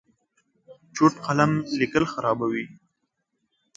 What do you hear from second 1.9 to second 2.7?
خرابوي.